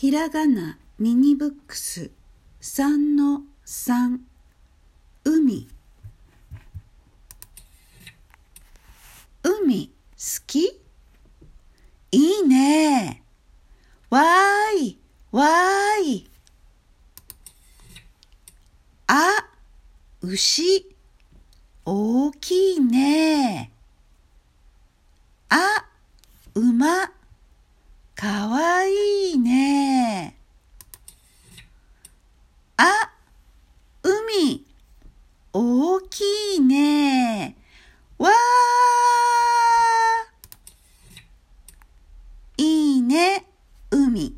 [0.00, 2.12] ひらがなミニブックス
[2.60, 4.20] 3の3
[5.24, 5.66] 海。
[9.42, 9.92] 海好
[10.46, 10.80] き？
[12.12, 13.24] いいね。
[14.08, 15.00] わーい
[15.32, 16.30] わーい。
[19.08, 19.48] あ
[20.22, 20.94] 牛。
[21.84, 23.72] 大きいね。
[25.48, 25.56] あ
[26.54, 27.10] 馬。
[28.14, 28.67] かわいい。
[36.18, 37.54] きいね。
[38.18, 43.46] わーいいね、
[43.92, 44.37] 海。